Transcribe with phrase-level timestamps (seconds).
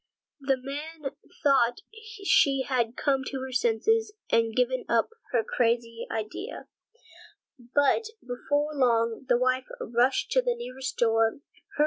[0.39, 1.11] The man
[1.43, 1.81] thought
[2.25, 6.67] she had come to her senses and given up her crazy idea,
[7.59, 11.73] but before long the wife rushed to the nearest door, hurriedly opened it, and ran
[11.73, 11.79] out.